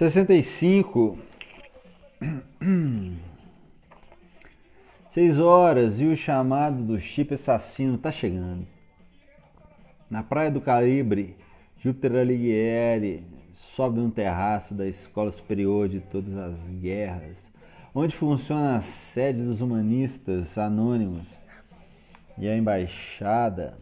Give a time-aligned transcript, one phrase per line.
[0.00, 1.18] 65.
[5.10, 8.66] Seis horas e o chamado do chip assassino tá chegando.
[10.08, 11.36] Na praia do Calibre,
[11.76, 17.36] Júpiter Alighieri sobe num terraço da Escola Superior de Todas as Guerras,
[17.94, 21.26] onde funciona a sede dos humanistas anônimos
[22.38, 23.76] e a embaixada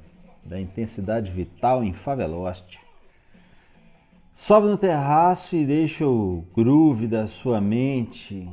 [0.44, 2.87] da intensidade vital em Faveloste.
[4.38, 8.48] Sobe no terraço e deixa o groove da sua mente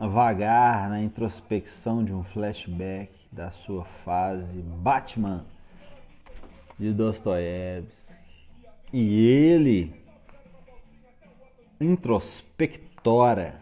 [0.00, 5.44] vagar na introspecção de um flashback da sua fase Batman
[6.78, 8.14] de Dostoiévski.
[8.90, 9.94] E ele
[11.78, 13.56] introspectora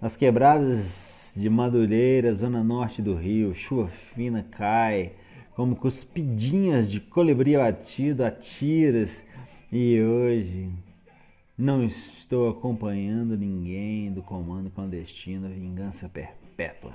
[0.00, 5.12] nas quebradas de Madureira, zona norte do Rio, chuva fina cai
[5.54, 9.24] como cuspidinhas de colibri abatido a tiras
[9.76, 10.70] e hoje
[11.58, 16.92] não estou acompanhando ninguém do comando clandestino Vingança Perpétua.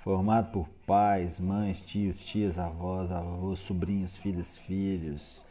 [0.00, 5.42] Formado por pais, mães, tios, tias, avós, avós, sobrinhos, filhos, filhos,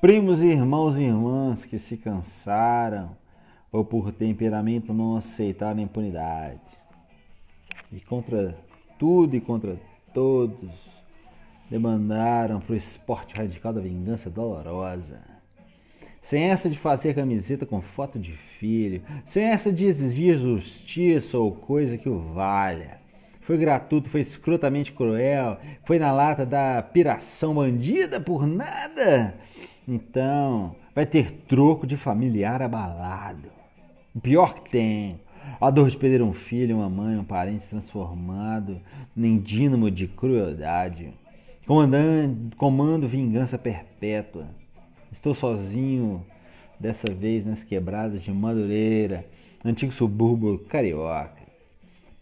[0.00, 3.16] primos, irmãos e irmãs que se cansaram
[3.72, 6.60] ou por temperamento não aceitaram a impunidade.
[7.90, 8.56] E contra
[8.96, 9.80] tudo e contra
[10.14, 10.97] todos
[11.70, 15.20] demandaram para o esporte radical da vingança dolorosa.
[16.22, 21.52] Sem essa de fazer camiseta com foto de filho, sem essa de exigir justiça ou
[21.52, 22.98] coisa que o valha.
[23.40, 29.34] Foi gratuito, foi escrotamente cruel, foi na lata da piração bandida por nada.
[29.86, 33.48] Então, vai ter troco de familiar abalado.
[34.14, 35.18] O pior que tem,
[35.58, 38.82] a dor de perder um filho, uma mãe, um parente transformado
[39.16, 41.14] em dínamo de crueldade
[41.68, 44.46] comandando, comando vingança perpétua.
[45.12, 46.24] Estou sozinho,
[46.80, 49.26] dessa vez nas quebradas de Madureira,
[49.62, 51.42] antigo subúrbio carioca,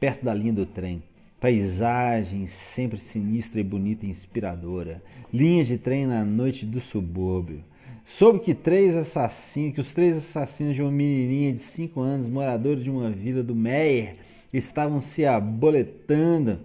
[0.00, 1.00] perto da linha do trem.
[1.38, 5.00] Paisagem sempre sinistra e bonita e inspiradora.
[5.32, 7.62] Linhas de trem na noite do subúrbio.
[8.04, 12.82] Soube que três assassinos, que os três assassinos de uma menininha de 5 anos, moradores
[12.82, 14.16] de uma vila do Meyer,
[14.52, 16.58] estavam se aboletando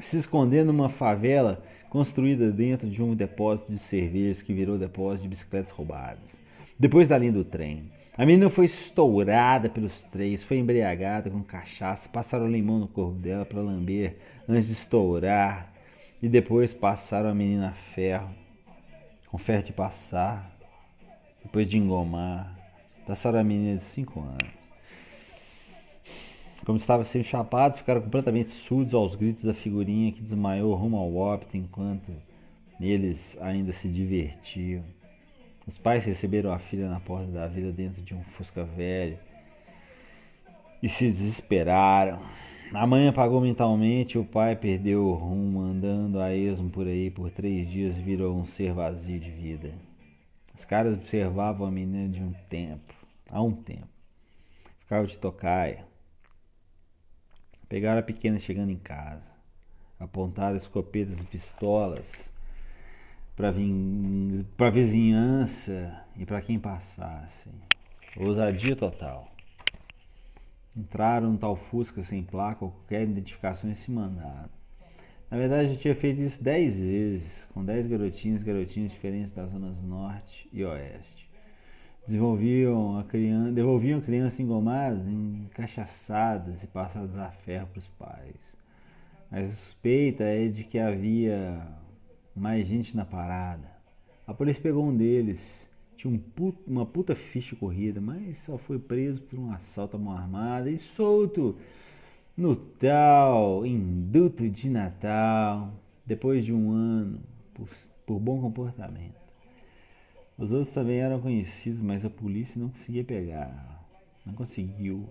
[0.00, 5.28] se escondendo numa favela construída dentro de um depósito de cervejas que virou depósito de
[5.28, 6.36] bicicletas roubadas.
[6.78, 12.08] Depois da linha do trem, a menina foi estourada pelos três, foi embriagada com cachaça,
[12.08, 14.16] passaram limão no corpo dela para lamber
[14.48, 15.72] antes de estourar
[16.20, 18.30] e depois passaram a menina a ferro,
[19.28, 20.50] com ferro de passar,
[21.42, 22.58] depois de engomar,
[23.06, 24.57] passaram a menina de 5 anos.
[26.68, 31.16] Como estavam sendo chapados, ficaram completamente surdos aos gritos da figurinha que desmaiou rumo ao
[31.16, 32.12] óbito enquanto
[32.78, 34.84] eles ainda se divertiam.
[35.66, 39.18] Os pais receberam a filha na porta da vila dentro de um fusca velho
[40.82, 42.20] e se desesperaram.
[42.74, 47.30] A mãe apagou mentalmente, o pai perdeu o rumo, andando a esmo por aí por
[47.30, 49.72] três dias, virou um ser vazio de vida.
[50.54, 52.92] Os caras observavam a menina de um tempo,
[53.30, 53.88] há um tempo.
[54.80, 55.88] Ficava de tocaia,
[57.68, 59.26] Pegaram a pequena chegando em casa.
[60.00, 62.30] Apontaram escopetas e pistolas
[63.36, 67.50] para a vizinhança e para quem passasse.
[68.16, 69.30] Ousadia total.
[70.76, 74.50] Entraram no tal Fusca sem placa ou qualquer identificação e se mandaram.
[75.30, 79.50] Na verdade, eu tinha feito isso dez vezes, com dez garotinhos e garotinhos diferentes das
[79.50, 81.17] zonas norte e oeste
[82.08, 88.58] desenvolviam a criança, devolviam a criança engomadas, encaixaçadas e passadas a ferro para os pais.
[89.30, 91.60] A suspeita é de que havia
[92.34, 93.70] mais gente na parada.
[94.26, 95.38] A polícia pegou um deles,
[95.98, 100.16] tinha um uma puta ficha corrida, mas só foi preso por um assalto à mão
[100.16, 101.56] armada e solto
[102.34, 105.74] no tal induto de Natal,
[106.06, 107.20] depois de um ano,
[107.52, 107.68] por,
[108.06, 109.27] por bom comportamento.
[110.38, 113.84] Os outros também eram conhecidos, mas a polícia não conseguia pegar.
[114.24, 115.08] Não conseguiu.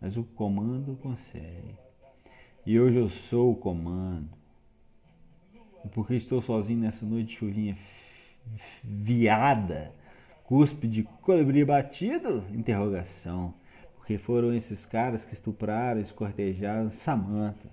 [0.00, 1.74] Mas o comando consegue.
[2.64, 4.30] E hoje eu sou o comando.
[5.84, 7.76] E porque estou sozinho nessa noite de chuvinha
[8.82, 9.92] viada,
[10.44, 12.42] cuspe de colibri batido?
[12.50, 13.52] Interrogação.
[13.96, 17.68] Porque foram esses caras que estupraram, escortejaram Samantha.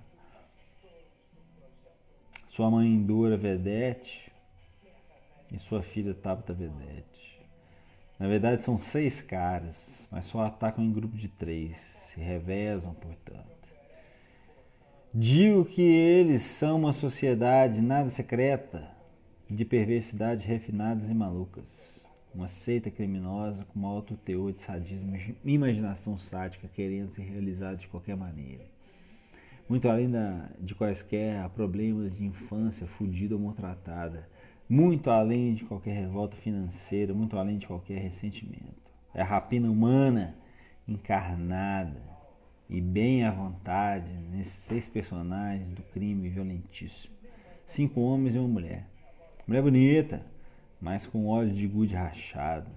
[2.49, 4.25] Sua mãe dura vedete
[5.55, 7.39] e sua filha Tabata Vedete.
[8.19, 9.75] Na verdade são seis caras,
[10.11, 11.77] mas só atacam em grupo de três,
[12.09, 13.45] se revezam, portanto.
[15.13, 18.89] Digo que eles são uma sociedade nada secreta,
[19.49, 21.63] de perversidade refinadas e malucas.
[22.35, 27.87] uma seita criminosa com alto teor de sadismo e imaginação sádica querendo se realizar de
[27.87, 28.65] qualquer maneira.
[29.69, 34.27] Muito além da, de quaisquer problemas de infância fudida ou maltratada,
[34.67, 38.91] muito além de qualquer revolta financeira, muito além de qualquer ressentimento.
[39.13, 40.35] É a rapina humana
[40.87, 42.01] encarnada
[42.69, 47.13] e bem à vontade nesses seis personagens do crime violentíssimo.
[47.67, 48.85] Cinco homens e uma mulher.
[49.47, 50.25] Mulher bonita,
[50.81, 52.69] mas com olhos de gude rachado.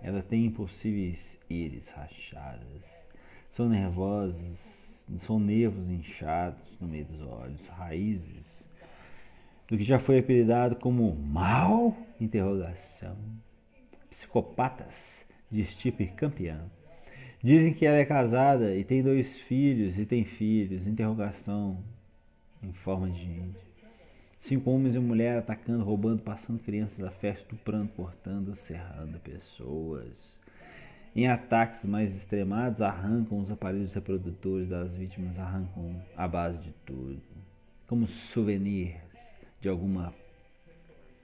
[0.00, 2.82] Ela tem impossíveis íris rachadas.
[3.50, 4.58] São nervosas,
[5.20, 8.55] são nervos inchados no meio dos olhos, raízes
[9.68, 11.96] do que já foi apelidado como mal.
[14.10, 16.70] Psicopatas de estirpe campeão.
[17.42, 21.78] Dizem que ela é casada e tem dois filhos e tem filhos, interrogação
[22.62, 23.66] em forma de gente.
[24.40, 30.14] Cinco homens e uma mulher atacando, roubando, passando crianças à festa, estuprando, cortando, serrando pessoas.
[31.14, 37.20] Em ataques mais extremados, arrancam os aparelhos reprodutores das vítimas, arrancam a base de tudo,
[37.86, 39.05] como souvenirs
[39.60, 40.12] de alguma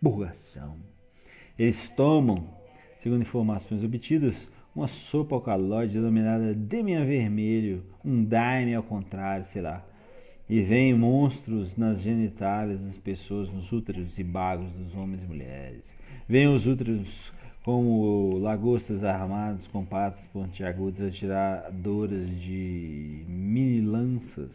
[0.01, 0.77] purgação.
[1.59, 2.47] Eles tomam,
[3.01, 9.85] segundo informações obtidas, uma sopa alcaloide denominada Demian Vermelho, um daime ao contrário, sei lá.
[10.49, 15.85] E vem monstros nas genitálias das pessoas, nos úteros e bagos dos homens e mulheres.
[16.29, 17.33] Vêm os úteros
[17.65, 24.51] como lagostas armados com patas pontiagudas atiradoras de mini lanças.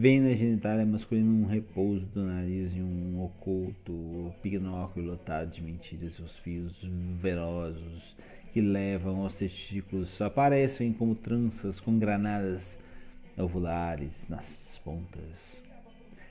[0.00, 6.16] Vem na genitália masculina um repouso do nariz e um oculto pinóquio lotado de mentiras,
[6.20, 6.80] os fios
[7.20, 8.14] velosos
[8.52, 12.78] que levam aos testículos aparecem como tranças com granadas
[13.36, 14.46] ovulares nas
[14.84, 15.34] pontas.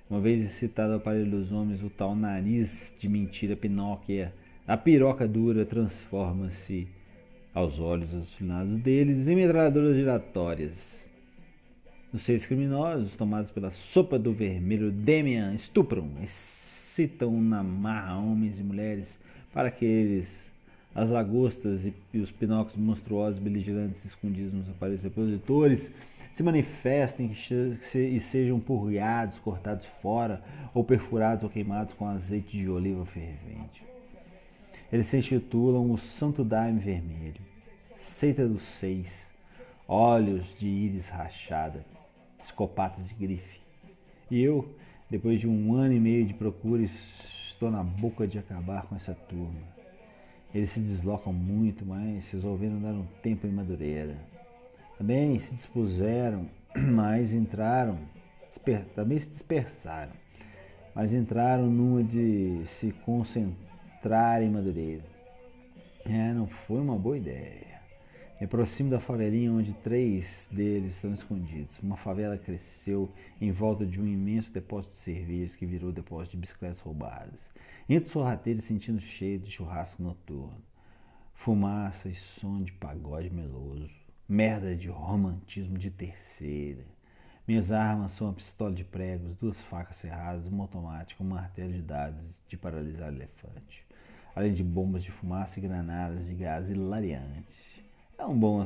[0.10, 4.34] Uma vez excitado ao aparelho dos homens, o tal nariz de mentira Pinóquia,
[4.66, 6.88] a piroca dura transforma-se
[7.54, 11.07] aos olhos alucinados deles em metralhadoras giratórias.
[12.14, 18.64] Os seis criminosos, tomados pela sopa do vermelho Demian, estupram, excitam na marra homens e
[18.64, 19.18] mulheres
[19.54, 20.28] para que eles
[20.96, 25.92] as lagostas e, e os pinóculos monstruosos beligerantes escondidos nos aparelhos reprodutores
[26.34, 27.36] se manifestem
[27.94, 30.42] e sejam purgados, cortados fora,
[30.74, 33.84] ou perfurados ou queimados com azeite de oliva fervente.
[34.94, 37.42] Eles se intitulam o Santo Daime Vermelho,
[38.00, 39.28] seita dos seis,
[39.88, 41.84] olhos de íris rachada,
[42.48, 43.60] psicopatas de grife.
[44.32, 44.74] E eu,
[45.10, 49.14] depois de um ano e meio de procura, estou na boca de acabar com essa
[49.14, 49.78] turma.
[50.54, 54.16] Eles se deslocam muito, mas resolveram dar um tempo em Madureira.
[54.98, 58.00] Também se dispuseram, mas entraram,
[58.96, 60.14] também se dispersaram,
[60.96, 65.04] mas entraram numa de se concentrar em Madureira.
[66.06, 67.77] É, não foi uma boa ideia.
[68.40, 71.76] Me aproximo da favelinha onde três deles estão escondidos.
[71.80, 73.12] Uma favela cresceu
[73.42, 77.42] em volta de um imenso depósito de cerveja que virou depósito de bicicletas roubadas.
[77.90, 80.62] Entre sorrateiros sentindo cheio de churrasco noturno,
[81.34, 83.90] fumaça e som de pagode meloso,
[84.30, 86.86] merda de romantismo de terceira.
[87.48, 91.82] Minhas armas são uma pistola de pregos, duas facas cerradas, uma automática, um martelo de
[91.82, 93.84] dados de paralisar elefante,
[94.36, 97.77] além de bombas de fumaça e granadas de gás hilariante.
[98.18, 98.66] É um bom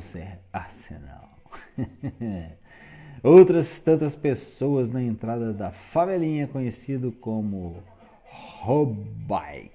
[0.52, 1.38] arsenal.
[3.22, 7.82] Outras tantas pessoas na entrada da favelinha conhecido como
[8.24, 9.70] Robike.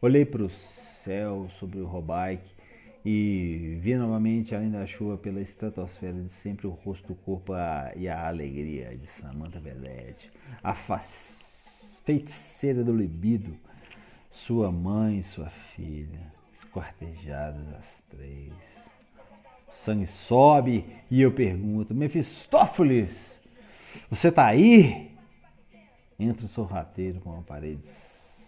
[0.00, 0.50] Olhei para o
[1.02, 2.54] céu sobre o Robike
[3.04, 7.52] e vi novamente, além da chuva, pela estratosfera de sempre, o rosto, o corpo
[7.96, 10.30] e a alegria de Samantha Vedette,
[10.62, 10.74] a
[12.04, 13.54] feiticeira do libido,
[14.30, 16.32] sua mãe e sua filha,
[16.74, 18.52] esquartejadas as três.
[19.68, 23.32] O sangue sobe e eu pergunto: Mefistófeles,
[24.10, 25.12] você está aí?
[26.18, 27.82] Entra o sorrateiro com uma parede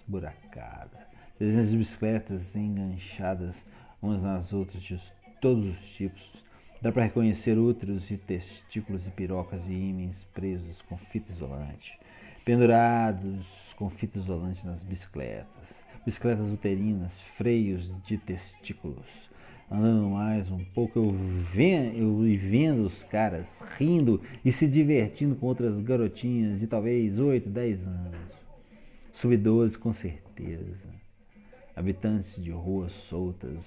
[0.01, 1.07] esburacada.
[1.39, 3.65] Dezenas de bicicletas enganchadas
[4.01, 5.01] umas nas outras de
[5.41, 6.45] todos os tipos.
[6.81, 11.99] Dá para reconhecer úteros e testículos e pirocas e ímens presos com fita isolante,
[12.45, 19.27] pendurados com fita isolante nas bicicletas, bicicletas uterinas, freios de testículos,
[19.69, 21.13] Andando mais um pouco, eu,
[21.53, 27.49] vendo, eu vendo os caras rindo e se divertindo com outras garotinhas de talvez 8,
[27.49, 28.47] 10 anos.
[29.13, 30.77] Subidores, com certeza.
[31.75, 33.59] Habitantes de ruas soltas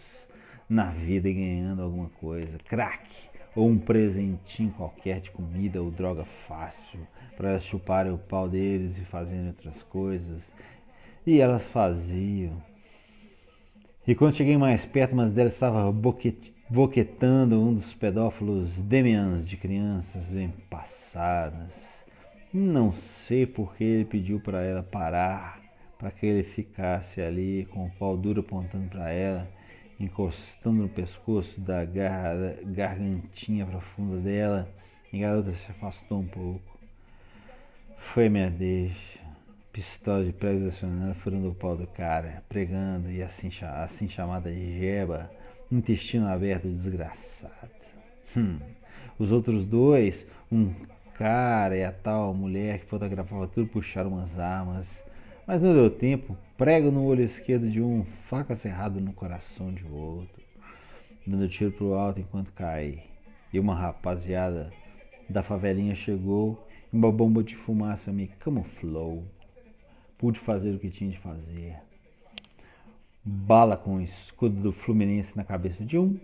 [0.69, 2.57] na vida e ganhando alguma coisa.
[2.59, 3.09] Crack
[3.53, 7.01] ou um presentinho qualquer de comida ou droga fácil
[7.35, 10.41] para chuparem o pau deles e fazerem outras coisas.
[11.25, 12.61] E elas faziam.
[14.07, 15.91] E quando cheguei mais perto, uma delas estava
[16.69, 21.71] boquetando um dos pedófilos demians de crianças bem passadas.
[22.51, 25.61] Não sei por que ele pediu para ela parar,
[25.99, 29.47] para que ele ficasse ali com o pau duro apontando para ela,
[29.99, 34.67] encostando no pescoço da gar gargantinha profunda dela.
[35.13, 36.79] E a garota se afastou um pouco.
[37.97, 39.18] Foi minha deixa
[39.79, 44.77] pistola de prego acionada furando o pau do cara, pregando e assim, assim chamada de
[44.77, 45.31] jeba,
[45.71, 47.71] intestino aberto desgraçado.
[48.35, 48.59] Hum.
[49.17, 50.73] Os outros dois, um
[51.13, 55.01] cara e a tal mulher que fotografava tudo, puxaram umas armas,
[55.47, 56.35] mas não deu tempo.
[56.57, 60.43] Prego no olho esquerdo de um, faca cerrada no coração de outro,
[61.25, 63.03] dando tiro pro alto enquanto cai.
[63.53, 64.73] E uma rapaziada
[65.29, 69.23] da favelinha chegou e uma bomba de fumaça me camuflou
[70.19, 71.77] pude fazer o que tinha de fazer.
[73.23, 76.19] Bala com o escudo do Fluminense na cabeça de um,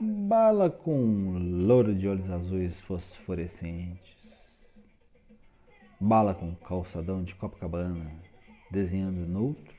[0.00, 4.16] bala com loura de olhos azuis fosforescentes,
[6.00, 8.10] bala com calçadão de Copacabana
[8.70, 9.76] desenhando no outro.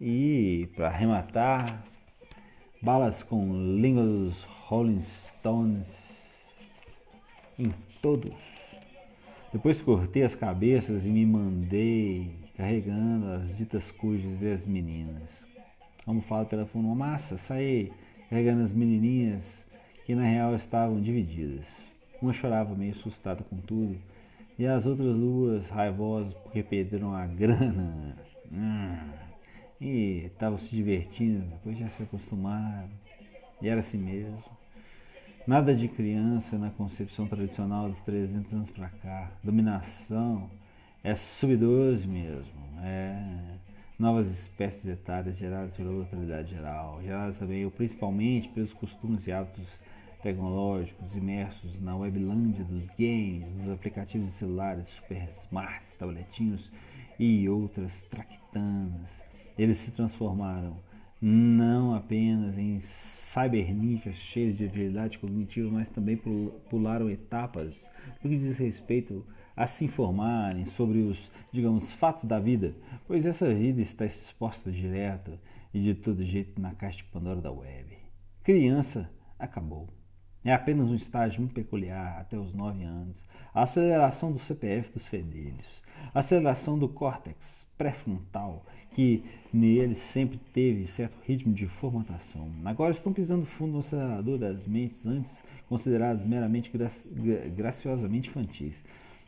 [0.00, 1.84] E para arrematar,
[2.80, 6.10] balas com língua dos Rolling Stones
[7.58, 8.61] em todos.
[9.52, 15.28] Depois cortei as cabeças e me mandei carregando as ditas cujas das meninas.
[16.06, 17.92] Como fala pela uma massa, saí
[18.30, 19.66] carregando as menininhas
[20.06, 21.66] que na real estavam divididas.
[22.20, 23.98] Uma chorava meio assustada com tudo
[24.58, 28.16] e as outras duas raivosas porque perderam a grana.
[28.50, 29.10] Hum,
[29.80, 32.88] e estavam se divertindo, depois já se acostumaram.
[33.60, 34.42] E era assim mesmo.
[35.44, 39.32] Nada de criança na concepção tradicional dos 300 anos para cá.
[39.42, 40.48] Dominação
[41.02, 42.62] é subdose mesmo.
[42.80, 43.56] É
[43.98, 49.66] novas espécies etárias geradas pela brutalidade geral, geradas também, ou principalmente, pelos costumes e hábitos
[50.22, 56.70] tecnológicos imersos na weblândia dos games, dos aplicativos de celulares, super smarts, tabletinhos
[57.18, 59.08] e outras traquitanas.
[59.58, 60.76] Eles se transformaram
[61.24, 66.20] não apenas em cyberninjas cheios de agilidade cognitiva, mas também
[66.68, 67.80] pularam etapas
[68.22, 69.24] no que diz respeito
[69.56, 72.74] a se informarem sobre os, digamos, fatos da vida,
[73.06, 75.38] pois essa vida está exposta direto
[75.72, 77.96] e de todo jeito na caixa de Pandora da web.
[78.42, 79.88] Criança acabou.
[80.44, 83.16] É apenas um estágio muito peculiar até os 9 anos.
[83.54, 87.36] A aceleração do CPF dos fedelhos, a aceleração do córtex
[87.78, 89.22] pré-frontal que
[89.52, 92.48] nele sempre teve certo ritmo de formatação.
[92.64, 95.30] Agora estão pisando fundo no acelerador das mentes antes
[95.68, 96.70] consideradas meramente
[97.56, 98.74] graciosamente infantis.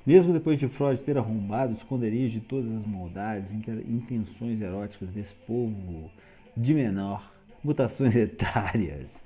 [0.06, 5.34] Mesmo depois de Freud ter arrombado o esconderijo de todas as maldades, intenções eróticas desse
[5.46, 6.10] povo
[6.54, 9.16] de menor, mutações etárias,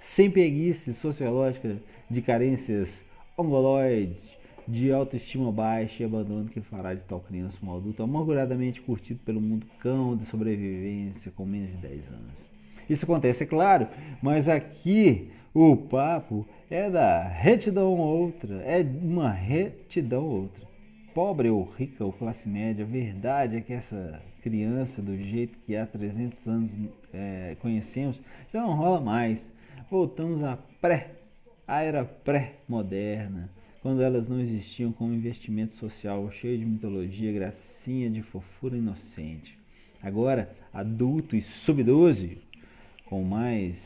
[0.00, 1.76] sem preguiça sociológica
[2.10, 3.06] de carências
[3.38, 4.33] ongoloides,
[4.66, 9.40] de autoestima baixa e abandono que fará de tal criança um adulto amarguradamente curtido pelo
[9.40, 12.44] mundo cão de sobrevivência com menos de 10 anos.
[12.88, 13.88] Isso acontece, é claro,
[14.22, 20.64] mas aqui o papo é da retidão outra, é uma retidão outra.
[21.14, 25.76] Pobre ou rica ou classe média, a verdade é que essa criança, do jeito que
[25.76, 26.70] há 300 anos
[27.12, 28.20] é, conhecemos,
[28.52, 29.46] já não rola mais.
[29.90, 31.12] Voltamos à pré,
[31.66, 33.48] à era pré-moderna
[33.84, 39.58] quando elas não existiam como investimento social cheio de mitologia, gracinha de fofura inocente.
[40.02, 42.38] Agora, adulto e sub-12,
[43.04, 43.76] com mais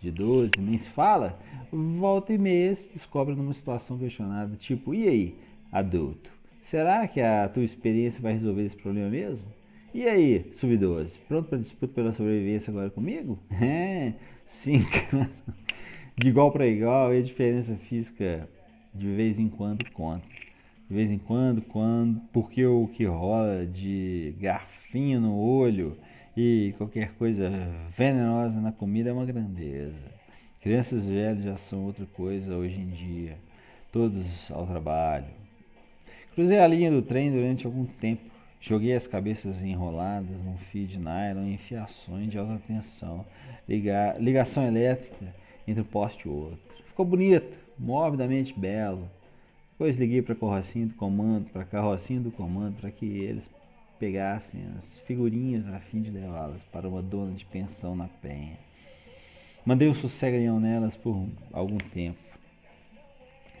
[0.00, 1.38] de 12, nem se fala,
[1.70, 5.34] volta e meia descobre numa situação questionada, tipo, e aí,
[5.70, 6.32] adulto,
[6.64, 9.46] será que a tua experiência vai resolver esse problema mesmo?
[9.94, 13.38] E aí, sub-12, pronto para disputa pela sobrevivência agora comigo?
[13.62, 14.14] É,
[14.46, 14.84] sim,
[16.18, 18.48] de igual para igual, e a diferença física
[18.94, 20.24] de vez em quando conta.
[20.88, 25.96] De vez em quando, quando, porque o que rola de garfinho no olho
[26.36, 27.50] e qualquer coisa
[27.96, 30.12] venenosa na comida é uma grandeza.
[30.60, 33.36] Crianças velhas já são outra coisa hoje em dia,
[33.90, 35.26] todos ao trabalho.
[36.34, 38.22] Cruzei a linha do trem durante algum tempo.
[38.60, 43.24] Joguei as cabeças enroladas num fio de nylon em fiações de alta tensão,
[44.18, 45.34] ligação elétrica
[45.66, 46.83] entre um poste e outro.
[46.94, 49.10] Ficou bonito, morbidamente belo.
[49.72, 53.50] Depois liguei para a carrocinha do comando, para a carrocinha do comando, para que eles
[53.98, 58.56] pegassem as figurinhas a fim de levá-las para uma dona de pensão na penha.
[59.66, 62.20] Mandei um sossegão nelas por algum tempo.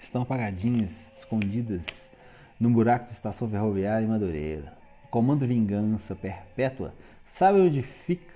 [0.00, 2.08] Estão apagadinhas, escondidas
[2.60, 4.72] no buraco de estação ferroviária em Madureira.
[5.06, 8.32] O comando vingança perpétua, sabe onde fica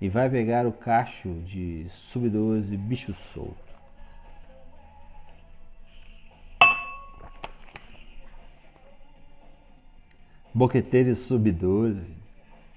[0.00, 3.69] e vai pegar o cacho de sub-12 bicho solto.
[10.52, 12.02] Boqueteiro sub-12.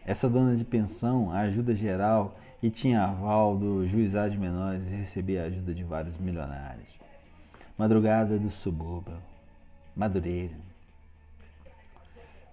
[0.06, 5.44] Essa dona de pensão, ajuda geral e tinha aval do juizado de menores e recebia
[5.44, 6.94] a ajuda de vários milionários.
[7.76, 9.18] Madrugada do subúrbio.
[9.96, 10.54] Madureira.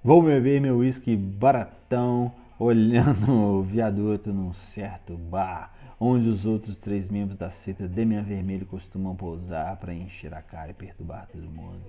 [0.03, 7.11] Vou beber meu uísque baratão olhando o viaduto num certo bar onde os outros três
[7.11, 11.83] membros da seita Demian Vermelho costumam pousar para encher a cara e perturbar todo mundo,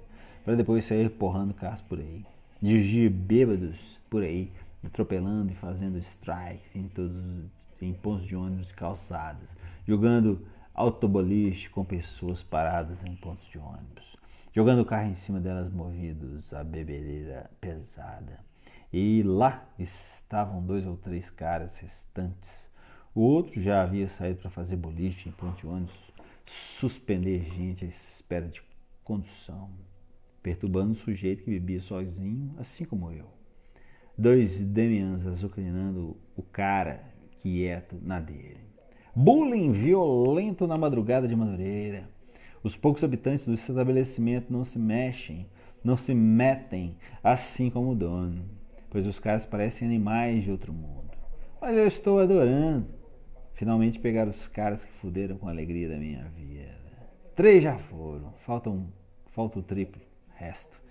[0.44, 2.26] para depois sair porrando carros por aí,
[2.62, 4.51] dirigir bêbados por aí,
[4.84, 7.50] atropelando e fazendo strikes em todos
[7.82, 9.50] em pontos de ônibus calçadas,
[9.88, 14.15] jogando autoboliche com pessoas paradas em pontos de ônibus,
[14.53, 18.39] jogando o carro em cima delas movidos a bebedeira pesada.
[18.94, 22.50] E lá estavam dois ou três caras restantes.
[23.15, 26.12] O outro já havia saído para fazer boliche em ponto de ônibus,
[26.46, 28.62] suspender gente à espera de
[29.03, 29.70] condução,
[30.42, 33.26] perturbando o sujeito que bebia sozinho, assim como eu.
[34.18, 37.04] Dois Demians azucrinando o cara
[37.40, 38.60] quieto na dele.
[39.16, 42.10] Bullying violento na madrugada de Madureira.
[42.64, 45.48] Os poucos habitantes do estabelecimento não se mexem,
[45.84, 48.46] não se metem, assim como o dono,
[48.90, 51.12] pois os caras parecem animais de outro mundo.
[51.60, 52.88] Mas eu estou adorando.
[53.54, 56.82] Finalmente pegar os caras que fuderam com a alegria da minha vida.
[57.36, 58.92] Três já foram, faltam,
[59.28, 60.02] falta o triplo,
[60.42, 60.82] resto.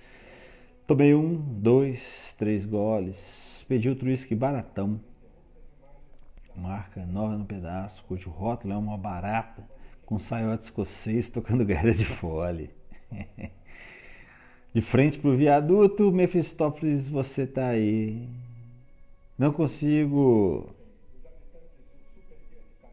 [0.86, 2.00] Tomei um, dois,
[2.38, 5.00] três goles, pedi outro uísque baratão
[6.60, 9.66] marca nova no pedaço, cujo rótulo é uma barata
[10.04, 12.70] com saiote escocês tocando guerra de fole.
[14.72, 18.28] de frente para o viaduto, Mefistófeles, você tá aí.
[19.38, 20.68] Não consigo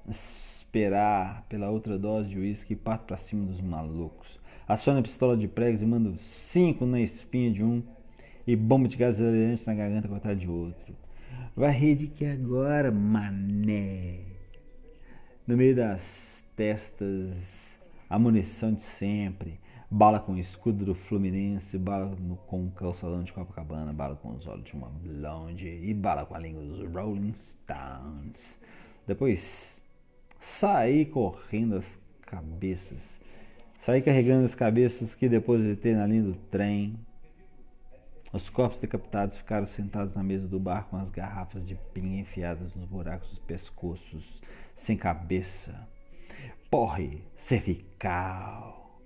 [0.09, 4.36] esperar pela outra dose de uísque e parto para cima dos malucos.
[4.67, 7.81] Aciona a pistola de pregos e mando cinco na espinha de um
[8.45, 9.17] e bomba de gás
[9.65, 10.93] na garganta cortada de outro.
[11.55, 14.19] Vai rir de que agora, mané?
[15.47, 17.73] No meio das testas,
[18.09, 19.59] a munição de sempre.
[19.89, 24.35] Bala com o escudo do Fluminense, bala no, com o calçadão de Copacabana, bala com
[24.35, 28.59] os olhos de uma blonde e bala com a língua dos Rolling Stones.
[29.07, 29.81] Depois,
[30.41, 33.16] saí correndo as cabeças.
[33.87, 36.99] Saí carregando as cabeças que depositei na linha do trem
[38.33, 42.75] os corpos decapitados ficaram sentados na mesa do bar com as garrafas de pinha enfiadas
[42.75, 44.41] nos buracos dos pescoços,
[44.75, 45.87] sem cabeça.
[46.69, 48.99] Porre cervical.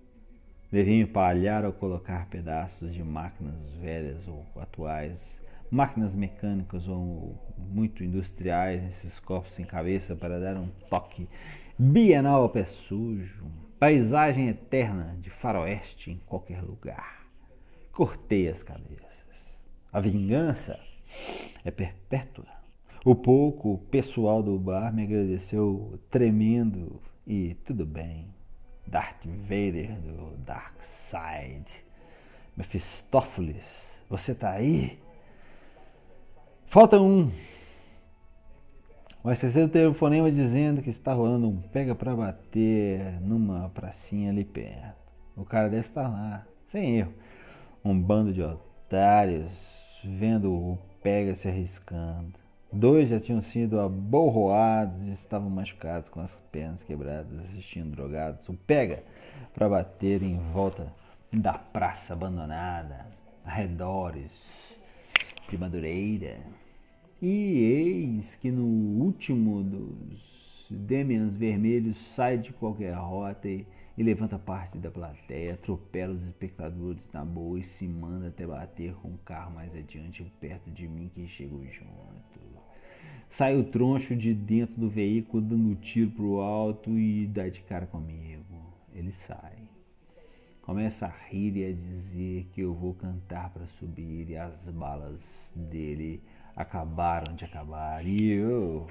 [0.72, 5.40] Deviam empalhar ou colocar pedaços de máquinas velhas ou atuais,
[5.70, 11.30] máquinas mecânicas ou muito industriais nesses corpos sem cabeça para dar um toque
[11.78, 13.46] bienal ao pé sujo,
[13.82, 17.26] paisagem eterna de faroeste em qualquer lugar.
[17.92, 19.10] Cortei as cabeças.
[19.92, 20.80] A vingança
[21.66, 22.46] é perpétua.
[23.04, 28.28] O pouco pessoal do bar me agradeceu tremendo e tudo bem.
[28.86, 31.74] Darth Vader do Dark Side.
[32.56, 33.66] Mephistófeles,
[34.08, 35.00] você tá aí?
[36.68, 37.32] Falta um.
[39.24, 44.96] Mas terceiro telefonema dizendo que está rolando um pega pra bater numa pracinha ali perto.
[45.36, 47.14] O cara deve estar lá, sem erro.
[47.86, 49.52] Um bando de otários
[50.04, 52.34] vendo o pega se arriscando.
[52.74, 58.48] Dois já tinham sido aborroados e estavam machucados com as pernas quebradas, assistindo drogados.
[58.50, 59.04] O pega
[59.54, 60.88] para bater em volta
[61.32, 63.06] da praça abandonada,
[63.46, 64.32] arredores
[65.50, 66.38] de Madureira.
[67.22, 68.66] E eis que no
[69.04, 73.66] último dos Demians vermelhos sai de qualquer rota e
[73.98, 78.94] e levanta parte da plateia, atropela os espectadores na boa e se manda até bater
[78.96, 82.40] com o carro mais adiante, perto de mim que chego junto.
[83.30, 87.86] Sai o troncho de dentro do veículo dando tiro pro alto e dá de cara
[87.86, 88.44] comigo.
[88.94, 89.58] Ele sai.
[90.62, 95.22] Começa a rir e a dizer que eu vou cantar para subir e as balas
[95.56, 96.22] dele
[96.56, 98.06] acabaram de acabar.
[98.06, 98.88] E eu,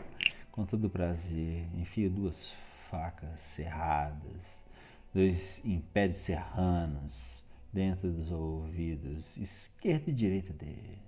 [0.50, 2.54] com todo prazer, enfio duas
[2.90, 4.60] facas cerradas
[5.12, 7.12] dois impédios serranos
[7.72, 10.98] dentro dos ouvidos, esquerda e direita dele.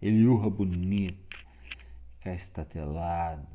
[0.00, 1.38] Ele urra bonito,
[2.20, 3.46] cai estatelado,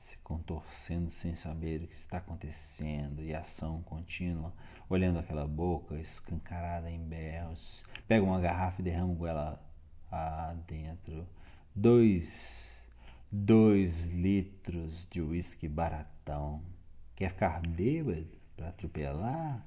[0.00, 4.52] se contorcendo sem saber o que está acontecendo, e ação contínua,
[4.88, 7.82] olhando aquela boca escancarada em berros.
[8.06, 9.71] Pega uma garrafa e derrama goela
[10.12, 11.26] adentro.
[11.74, 12.30] Dois,
[13.30, 16.62] dois litros de uísque baratão.
[17.16, 19.66] Quer ficar bêbado para atropelar?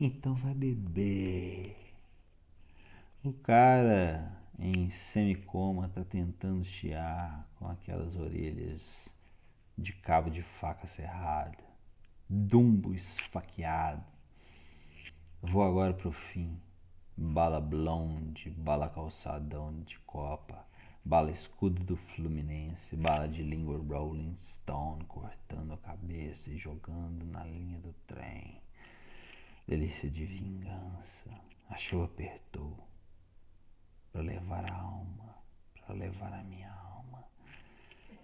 [0.00, 1.76] Então vai beber.
[3.24, 8.80] O cara em semicoma está tentando chiar com aquelas orelhas
[9.76, 11.58] de cabo de faca serrada,
[12.28, 14.04] dumbo esfaqueado.
[15.40, 16.60] Vou agora pro fim.
[17.16, 20.66] Bala blonde, bala calçadão de copa,
[21.04, 27.44] bala escudo do Fluminense, bala de língua Rolling Stone cortando a cabeça e jogando na
[27.44, 28.60] linha do trem.
[29.68, 31.30] Delícia de vingança.
[31.68, 32.76] A chuva apertou
[34.12, 35.36] para levar a alma,
[35.74, 37.24] para levar a minha alma.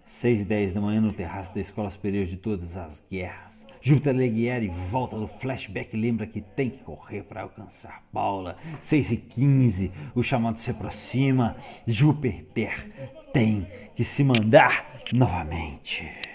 [0.07, 3.58] Seis e dez da manhã no terraço da Escola Superior de Todas as Guerras.
[3.81, 8.57] Júpiter Leguieri volta do flashback lembra que tem que correr para alcançar Paula.
[8.81, 11.55] Seis e quinze, o chamado se aproxima.
[11.87, 12.89] Júpiter
[13.33, 16.28] tem que se mandar novamente.